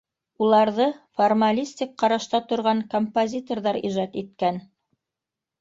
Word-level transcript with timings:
Уларҙы 0.43 0.85
формалистик 1.19 1.93
ҡарашта 2.03 2.41
торған 2.53 2.81
композиторҙар 2.95 3.81
ижад 3.91 4.21
иткән! 4.23 4.59